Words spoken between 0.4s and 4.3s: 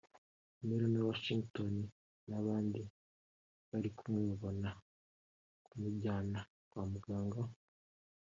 Pamela na Washington n’abandi bari kumwe